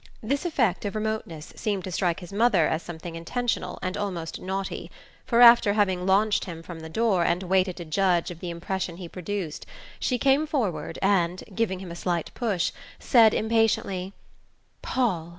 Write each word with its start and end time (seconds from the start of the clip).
This 0.23 0.45
effect 0.45 0.83
of 0.83 0.95
remoteness 0.95 1.53
seemed 1.55 1.83
to 1.83 1.91
strike 1.91 2.21
his 2.21 2.33
mother 2.33 2.67
as 2.67 2.81
something 2.81 3.13
intentional, 3.15 3.77
and 3.83 3.95
almost 3.95 4.41
naughty, 4.41 4.89
for 5.27 5.41
after 5.41 5.73
having 5.73 6.07
launched 6.07 6.45
him 6.45 6.63
from 6.63 6.79
the 6.79 6.89
door, 6.89 7.23
and 7.23 7.43
waited 7.43 7.77
to 7.77 7.85
judge 7.85 8.31
of 8.31 8.39
the 8.39 8.49
impression 8.49 8.97
he 8.97 9.07
produced, 9.07 9.67
she 9.99 10.17
came 10.17 10.47
forward 10.47 10.97
and, 11.03 11.43
giving 11.53 11.81
him 11.81 11.91
a 11.91 11.95
slight 11.95 12.31
push, 12.33 12.71
said 12.97 13.35
impatiently: 13.35 14.13
"Paul! 14.81 15.29